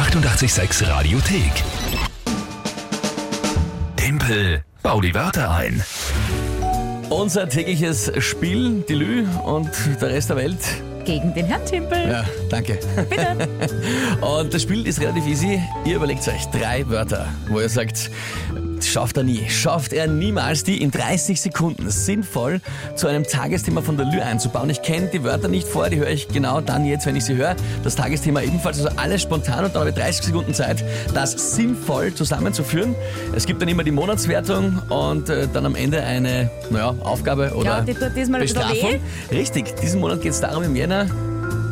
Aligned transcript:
886 0.00 0.88
Radiothek. 0.88 1.52
Tempel, 3.96 4.64
bau 4.82 4.98
die 4.98 5.14
Wörter 5.14 5.50
ein. 5.50 5.84
Unser 7.10 7.46
tägliches 7.50 8.10
Spiel, 8.16 8.82
die 8.88 8.94
Lü 8.94 9.26
und 9.44 9.68
der 10.00 10.08
Rest 10.08 10.30
der 10.30 10.36
Welt. 10.36 10.58
Gegen 11.04 11.34
den 11.34 11.44
Herrn 11.44 11.66
Timpel. 11.66 12.08
Ja, 12.08 12.24
danke. 12.48 12.78
Bitte. 13.10 13.48
Und 14.20 14.52
das 14.54 14.62
Spiel 14.62 14.86
ist 14.86 15.00
relativ 15.00 15.26
easy. 15.26 15.60
Ihr 15.84 15.96
überlegt 15.96 16.26
euch 16.28 16.44
drei 16.46 16.86
Wörter, 16.88 17.26
wo 17.48 17.60
ihr 17.60 17.68
sagt, 17.68 18.10
schafft 18.84 19.16
er 19.16 19.22
nie, 19.22 19.48
schafft 19.48 19.92
er 19.92 20.06
niemals, 20.06 20.64
die 20.64 20.82
in 20.82 20.90
30 20.90 21.40
Sekunden 21.40 21.90
sinnvoll 21.90 22.60
zu 22.94 23.06
einem 23.06 23.24
Tagesthema 23.24 23.82
von 23.82 23.96
der 23.96 24.06
Lü 24.06 24.20
einzubauen. 24.20 24.70
Ich 24.70 24.82
kenne 24.82 25.08
die 25.12 25.22
Wörter 25.24 25.48
nicht 25.48 25.66
vorher, 25.66 25.90
die 25.90 25.98
höre 25.98 26.10
ich 26.10 26.28
genau 26.28 26.60
dann 26.60 26.84
jetzt, 26.84 27.06
wenn 27.06 27.16
ich 27.16 27.24
sie 27.24 27.34
höre. 27.34 27.56
Das 27.82 27.96
Tagesthema 27.96 28.42
ebenfalls, 28.42 28.78
also 28.84 28.96
alles 28.96 29.22
spontan 29.22 29.64
und 29.64 29.74
dann 29.74 29.80
habe 29.80 29.90
ich 29.90 29.96
30 29.96 30.26
Sekunden 30.26 30.54
Zeit, 30.54 30.84
das 31.14 31.54
sinnvoll 31.56 32.14
zusammenzuführen. 32.14 32.94
Es 33.34 33.46
gibt 33.46 33.62
dann 33.62 33.68
immer 33.68 33.84
die 33.84 33.92
Monatswertung 33.92 34.80
und 34.88 35.28
äh, 35.28 35.48
dann 35.52 35.66
am 35.66 35.74
Ende 35.74 36.02
eine 36.02 36.50
naja, 36.70 36.94
Aufgabe 37.00 37.52
oder 37.54 37.64
Ja, 37.64 37.80
die 37.80 37.94
tut 37.94 38.16
diesmal 38.16 38.40
Bestrafung. 38.40 39.00
Richtig, 39.30 39.76
diesen 39.76 40.00
Monat 40.00 40.22
geht 40.22 40.32
es 40.32 40.40
darum 40.40 40.62
im 40.62 40.76
Jänner, 40.76 41.06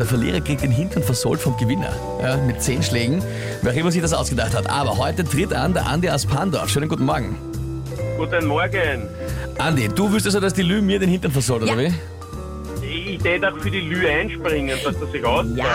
der 0.00 0.06
Verlierer 0.06 0.40
kriegt 0.40 0.62
den 0.62 0.70
Hintern 0.70 1.02
versohlt 1.02 1.40
vom 1.40 1.56
Gewinner. 1.56 1.92
Ja, 2.22 2.36
mit 2.38 2.62
zehn 2.62 2.82
Schlägen. 2.82 3.22
Wer 3.62 3.72
auch 3.72 3.76
immer 3.76 3.92
sich 3.92 4.00
das 4.02 4.12
ausgedacht 4.12 4.54
hat. 4.54 4.68
Aber 4.68 4.96
heute 4.96 5.24
tritt 5.24 5.52
an 5.52 5.74
der 5.74 5.86
Andi 5.86 6.08
aus 6.10 6.26
Pandorf. 6.26 6.70
Schönen 6.70 6.88
guten 6.88 7.04
Morgen. 7.04 7.36
Guten 8.16 8.46
Morgen. 8.46 9.08
Andi, 9.58 9.88
du 9.88 10.10
wüsstest 10.10 10.34
ja, 10.34 10.40
dass 10.40 10.54
die 10.54 10.62
Lü 10.62 10.80
mir 10.80 10.98
den 10.98 11.10
Hintern 11.10 11.30
versohlt, 11.30 11.66
Ja. 11.66 11.74
oder 11.74 11.82
wie? 11.82 11.94
Ich 12.82 13.18
tät 13.22 13.44
auch 13.44 13.56
für 13.58 13.70
die 13.70 13.80
Lü 13.80 14.08
einspringen, 14.08 14.76
dass 14.82 14.98
das 14.98 15.12
sich 15.12 15.24
auszahlt. 15.24 15.56
Ja, 15.56 15.66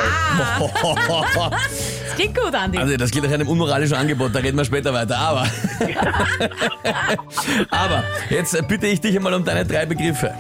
das 1.49 2.15
klingt 2.15 2.35
gut, 2.35 2.53
Andi. 2.53 2.77
Also 2.77 2.97
das 2.97 3.11
geht 3.11 3.23
nach 3.23 3.31
einem 3.31 3.47
unmoralischen 3.47 3.95
Angebot, 3.95 4.33
da 4.33 4.39
reden 4.39 4.57
wir 4.57 4.65
später 4.65 4.91
weiter. 4.93 5.17
Aber, 5.17 5.43
aber 7.69 8.03
jetzt 8.29 8.67
bitte 8.67 8.87
ich 8.87 8.99
dich 9.01 9.15
einmal 9.15 9.33
um 9.35 9.45
deine 9.45 9.65
drei 9.65 9.85
Begriffe. 9.85 10.33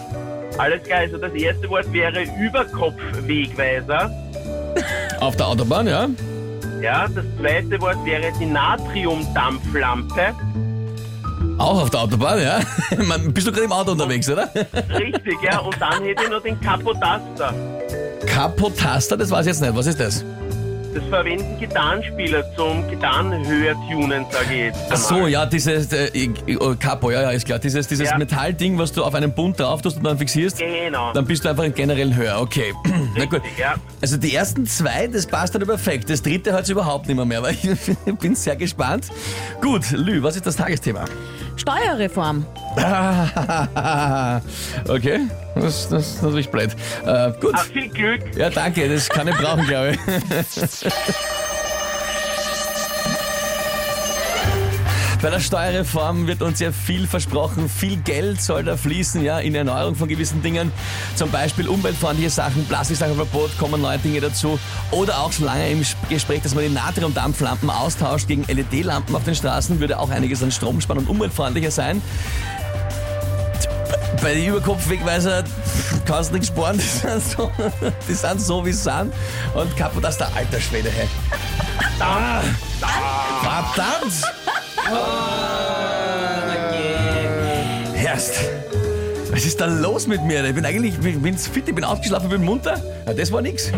Alles 0.57 0.83
klar, 0.83 0.99
also 0.99 1.17
das 1.17 1.33
erste 1.33 1.69
Wort 1.69 1.91
wäre 1.91 2.23
Überkopfwegweiser. 2.39 4.11
Auf 5.19 5.35
der 5.35 5.47
Autobahn, 5.47 5.87
ja? 5.87 6.07
Ja, 6.81 7.07
das 7.07 7.25
zweite 7.39 7.79
Wort 7.81 7.97
wäre 8.05 8.31
die 8.39 8.45
Natriumdampflampe. 8.45 10.33
Auch 11.57 11.81
auf 11.81 11.89
der 11.89 12.01
Autobahn, 12.01 12.41
ja? 12.41 12.59
Man, 13.05 13.33
bist 13.33 13.47
du 13.47 13.51
gerade 13.51 13.65
im 13.65 13.71
Auto 13.71 13.91
unterwegs, 13.91 14.29
oder? 14.29 14.49
Richtig, 14.53 15.37
ja. 15.43 15.59
Und 15.59 15.75
dann 15.79 16.03
hätte 16.03 16.23
ich 16.23 16.29
noch 16.29 16.41
den 16.43 16.59
Kapotaster. 16.59 17.53
Kapotaster, 18.25 19.17
das 19.17 19.31
weiß 19.31 19.45
ich 19.45 19.53
jetzt 19.53 19.61
nicht. 19.61 19.75
Was 19.75 19.87
ist 19.87 19.99
das? 19.99 20.25
Das 20.95 21.03
verwenden 21.09 21.59
Gitarrenspieler 21.59 22.55
zum 22.55 22.89
Gitarrenhöher 22.89 23.75
tunen, 23.91 24.25
sage 24.31 24.45
ich 24.49 24.59
jetzt. 24.59 24.79
Ach 24.89 24.95
so, 24.95 25.27
ja, 25.27 25.45
dieses 25.45 25.91
äh, 25.91 26.29
Capo, 26.79 27.11
ja, 27.11 27.23
ja, 27.23 27.31
ist 27.31 27.45
klar. 27.45 27.59
Dieses, 27.59 27.85
dieses 27.89 28.09
Ja. 28.11 28.17
Metallding, 28.17 28.77
was 28.77 28.93
du 28.93 29.03
auf 29.03 29.13
einen 29.13 29.33
Bund 29.33 29.59
drauf 29.59 29.81
tust 29.81 29.97
und 29.97 30.05
dann 30.05 30.17
fixierst, 30.17 30.57
Genau. 30.57 31.11
dann 31.11 31.25
bist 31.25 31.43
du 31.43 31.49
einfach 31.49 31.65
in 31.65 31.73
generellen 31.73 32.15
höher. 32.15 32.39
Okay, 32.39 32.73
na 33.17 33.25
gut. 33.25 33.43
Richtig, 33.43 33.57
ja. 33.59 33.75
Also 34.01 34.15
die 34.15 34.33
ersten 34.33 34.65
zwei, 34.65 35.07
das 35.07 35.25
passt 35.27 35.53
dann 35.53 35.63
perfekt. 35.67 36.09
Das 36.09 36.21
dritte 36.21 36.53
hat 36.53 36.69
überhaupt 36.69 37.07
nicht 37.07 37.17
mehr, 37.17 37.25
mehr, 37.25 37.39
aber 37.39 37.49
ich 37.51 37.59
bin 38.21 38.33
sehr 38.33 38.55
gespannt. 38.55 39.07
Gut, 39.61 39.91
Lü, 39.91 40.23
was 40.23 40.37
ist 40.37 40.45
das 40.47 40.55
Tagesthema? 40.55 41.03
Steuerreform. 41.55 42.45
okay, 44.87 45.21
das, 45.55 45.89
das 45.89 46.15
ist 46.15 46.23
natürlich 46.23 46.49
blöd. 46.49 46.75
Äh, 47.05 47.31
gut. 47.39 47.53
Ah, 47.53 47.59
viel 47.59 47.89
Glück. 47.89 48.35
Ja, 48.35 48.49
danke, 48.49 48.89
das 48.89 49.07
kann 49.09 49.27
ich 49.27 49.35
brauchen, 49.37 49.65
glaube 49.65 49.91
ich. 49.91 49.99
Bei 55.21 55.29
der 55.29 55.39
Steuerreform 55.39 56.27
wird 56.27 56.41
uns 56.41 56.59
ja 56.59 56.71
viel 56.71 57.07
versprochen. 57.07 57.69
Viel 57.69 57.97
Geld 57.97 58.41
soll 58.41 58.63
da 58.63 58.77
fließen, 58.77 59.23
ja, 59.23 59.39
in 59.39 59.55
Erneuerung 59.55 59.95
von 59.95 60.07
gewissen 60.07 60.41
Dingen. 60.43 60.71
Zum 61.15 61.31
Beispiel 61.31 61.67
umweltfreundliche 61.67 62.29
Sachen, 62.29 62.65
Plastiksachenverbot, 62.65 63.57
kommen 63.57 63.81
neue 63.81 63.97
Dinge 63.97 64.21
dazu. 64.21 64.59
Oder 64.91 65.19
auch 65.19 65.31
schon 65.31 65.45
lange 65.45 65.69
im 65.69 65.83
Gespräch, 66.09 66.41
dass 66.41 66.53
man 66.53 66.65
die 66.65 66.69
Natriumdampflampen 66.69 67.69
austauscht 67.69 68.27
gegen 68.27 68.43
LED-Lampen 68.43 69.15
auf 69.15 69.23
den 69.23 69.35
Straßen, 69.35 69.79
würde 69.79 69.99
auch 69.99 70.09
einiges 70.09 70.43
an 70.43 70.51
Strom 70.51 70.81
sparen 70.81 70.99
und 70.99 71.09
umweltfreundlicher 71.09 71.71
sein. 71.71 72.01
Bei 74.21 74.33
den 74.33 74.45
Überkopfwegweiser 74.45 75.43
kannst 76.05 76.29
du 76.29 76.33
nichts 76.33 76.47
sparen, 76.47 76.77
die 76.79 76.83
sind 76.83 77.23
so, 77.23 77.51
die 78.07 78.13
sind 78.13 78.41
so 78.41 78.65
wie 78.65 78.71
sie 78.71 78.83
sind. 78.83 79.13
Und 79.53 79.75
kaputt 79.77 80.05
aus 80.05 80.17
der 80.17 80.33
alter 80.35 80.59
Schwede, 80.59 80.89
hey. 80.89 81.07
Ah, 81.99 82.41
verdammt! 83.41 84.44
Herrst, 87.95 88.39
was 89.31 89.45
ist 89.45 89.59
da 89.59 89.65
los 89.65 90.05
mit 90.05 90.23
mir? 90.23 90.45
Ich 90.45 90.53
bin 90.53 90.63
eigentlich, 90.63 90.93
ich 91.03 91.19
bin 91.19 91.35
fit, 91.37 91.67
ich 91.67 91.73
bin 91.73 91.83
ausgeschlafen, 91.83 92.25
ich 92.27 92.31
bin 92.31 92.43
munter. 92.45 92.79
Ja, 93.07 93.13
das 93.13 93.31
war 93.31 93.41
nix. 93.41 93.71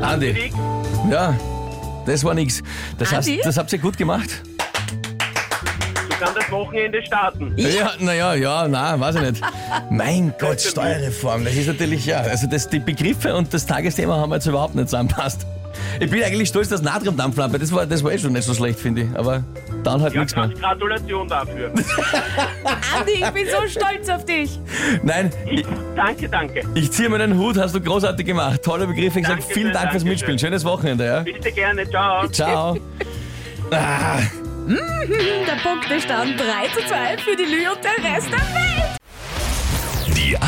Andi, 0.00 0.52
ja, 1.10 1.36
das 2.06 2.22
war 2.22 2.34
nix. 2.34 2.62
Das, 2.98 3.10
heißt, 3.12 3.28
Andi? 3.28 3.40
das 3.42 3.58
habt 3.58 3.72
ihr 3.72 3.80
gut 3.80 3.96
gemacht. 3.96 4.30
So 6.08 6.24
kann 6.24 6.34
das 6.36 6.50
Wochenende 6.52 7.02
starten. 7.04 7.52
Ja, 7.56 7.94
naja, 7.98 8.34
ja, 8.34 8.68
nein, 8.68 9.00
weiß 9.00 9.16
ich 9.16 9.22
nicht. 9.22 9.42
Mein 9.90 10.32
Gott, 10.38 10.60
Steuerreform, 10.60 11.44
das 11.44 11.54
ist 11.54 11.66
natürlich, 11.66 12.06
ja, 12.06 12.20
also 12.20 12.46
das, 12.46 12.68
die 12.68 12.78
Begriffe 12.78 13.34
und 13.34 13.52
das 13.52 13.66
Tagesthema 13.66 14.18
haben 14.18 14.32
jetzt 14.32 14.46
überhaupt 14.46 14.76
nicht 14.76 14.88
zusammenpasst. 14.88 15.46
Ich 16.00 16.10
bin 16.10 16.22
eigentlich 16.22 16.48
stolz, 16.48 16.68
dass 16.68 16.82
Natriumdampflampe, 16.82 17.58
das 17.58 17.72
war, 17.72 17.86
das 17.86 18.02
war 18.04 18.12
eh 18.12 18.18
schon 18.18 18.32
nicht 18.32 18.44
so 18.44 18.54
schlecht, 18.54 18.78
finde 18.78 19.02
ich. 19.02 19.08
Aber 19.16 19.42
dann 19.82 20.00
halt 20.02 20.14
Ja, 20.14 20.20
nichts 20.20 20.36
mehr. 20.36 20.48
Gratulation 20.48 21.28
dafür. 21.28 21.68
Andi, 22.96 23.12
ich 23.12 23.30
bin 23.30 23.46
so 23.46 23.66
stolz 23.68 24.08
auf 24.08 24.24
dich. 24.24 24.58
Nein, 25.02 25.30
Ich, 25.50 25.64
danke, 25.96 26.28
danke. 26.28 26.62
ich 26.74 26.90
ziehe 26.92 27.08
mir 27.08 27.18
den 27.18 27.36
Hut, 27.38 27.56
hast 27.58 27.74
du 27.74 27.80
großartig 27.80 28.26
gemacht. 28.26 28.62
Tolle 28.62 28.86
Begriffe. 28.86 29.20
Ich 29.20 29.26
sage 29.26 29.42
vielen 29.42 29.72
Dank 29.72 29.90
fürs. 29.92 30.04
Mitspielen. 30.04 30.38
Schönes 30.38 30.64
Wochenende, 30.64 31.04
ja. 31.06 31.20
Bitte 31.20 31.50
gerne, 31.52 31.88
ciao. 31.88 32.28
Ciao. 32.28 32.78
Ah, 33.70 34.20
Der 34.68 35.56
Punktestand 35.62 36.38
3 36.38 36.68
zu 36.68 36.86
2 36.88 37.18
für 37.18 37.36
die 37.36 37.44
Lü 37.44 37.68
und 37.68 37.78
der 37.84 38.14
Rest 38.14 38.28
der 38.28 38.38
Welt. 38.38 38.67